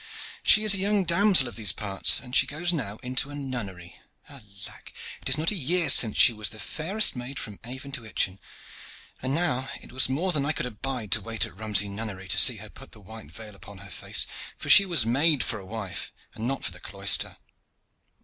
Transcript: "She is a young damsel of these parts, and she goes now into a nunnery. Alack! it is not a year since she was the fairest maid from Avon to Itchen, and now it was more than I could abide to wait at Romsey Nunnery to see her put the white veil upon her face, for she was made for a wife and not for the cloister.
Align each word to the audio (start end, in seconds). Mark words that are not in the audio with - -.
"She 0.41 0.63
is 0.63 0.73
a 0.73 0.79
young 0.79 1.03
damsel 1.03 1.47
of 1.47 1.55
these 1.55 1.71
parts, 1.71 2.19
and 2.19 2.35
she 2.35 2.47
goes 2.47 2.73
now 2.73 2.97
into 3.03 3.29
a 3.29 3.35
nunnery. 3.35 3.99
Alack! 4.29 4.93
it 5.21 5.29
is 5.29 5.37
not 5.37 5.51
a 5.51 5.55
year 5.55 5.89
since 5.89 6.17
she 6.17 6.33
was 6.33 6.49
the 6.49 6.59
fairest 6.59 7.15
maid 7.15 7.37
from 7.37 7.59
Avon 7.63 7.91
to 7.91 8.03
Itchen, 8.05 8.39
and 9.21 9.35
now 9.35 9.69
it 9.79 9.91
was 9.91 10.09
more 10.09 10.31
than 10.31 10.43
I 10.43 10.53
could 10.53 10.65
abide 10.65 11.11
to 11.11 11.21
wait 11.21 11.45
at 11.45 11.55
Romsey 11.55 11.87
Nunnery 11.87 12.27
to 12.29 12.39
see 12.39 12.55
her 12.57 12.69
put 12.71 12.93
the 12.93 12.99
white 12.99 13.29
veil 13.29 13.53
upon 13.53 13.77
her 13.77 13.91
face, 13.91 14.25
for 14.57 14.69
she 14.69 14.87
was 14.87 15.05
made 15.05 15.43
for 15.43 15.59
a 15.59 15.65
wife 15.67 16.11
and 16.33 16.47
not 16.47 16.63
for 16.63 16.71
the 16.71 16.79
cloister. 16.79 17.37